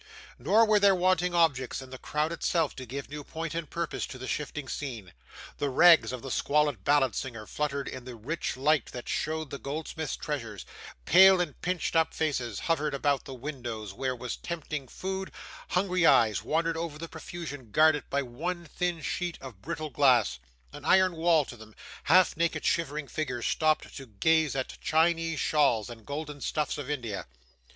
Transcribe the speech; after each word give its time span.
Nor 0.39 0.65
were 0.65 0.79
there 0.79 0.95
wanting 0.95 1.35
objects 1.35 1.79
in 1.79 1.91
the 1.91 1.99
crowd 1.99 2.31
itself 2.31 2.75
to 2.77 2.87
give 2.87 3.07
new 3.07 3.23
point 3.23 3.53
and 3.53 3.69
purpose 3.69 4.07
to 4.07 4.17
the 4.17 4.27
shifting 4.27 4.67
scene. 4.67 5.13
The 5.59 5.69
rags 5.69 6.11
of 6.11 6.23
the 6.23 6.31
squalid 6.31 6.83
ballad 6.83 7.13
singer 7.13 7.45
fluttered 7.45 7.87
in 7.87 8.03
the 8.05 8.15
rich 8.15 8.57
light 8.57 8.87
that 8.93 9.07
showed 9.07 9.51
the 9.51 9.59
goldsmith's 9.59 10.15
treasures, 10.17 10.65
pale 11.05 11.39
and 11.39 11.61
pinched 11.61 11.95
up 11.95 12.15
faces 12.15 12.61
hovered 12.61 12.95
about 12.95 13.25
the 13.25 13.35
windows 13.35 13.93
where 13.93 14.15
was 14.15 14.37
tempting 14.37 14.87
food, 14.87 15.31
hungry 15.67 16.07
eyes 16.07 16.41
wandered 16.41 16.77
over 16.77 16.97
the 16.97 17.07
profusion 17.07 17.69
guarded 17.69 18.03
by 18.09 18.23
one 18.23 18.65
thin 18.65 19.01
sheet 19.03 19.37
of 19.39 19.61
brittle 19.61 19.91
glass 19.91 20.39
an 20.73 20.83
iron 20.83 21.15
wall 21.15 21.45
to 21.45 21.55
them; 21.55 21.75
half 22.05 22.35
naked 22.35 22.65
shivering 22.65 23.07
figures 23.07 23.45
stopped 23.45 23.95
to 23.95 24.07
gaze 24.07 24.55
at 24.55 24.81
Chinese 24.81 25.39
shawls 25.39 25.91
and 25.91 26.07
golden 26.07 26.41
stuffs 26.41 26.79
of 26.79 26.89
India. 26.89 27.27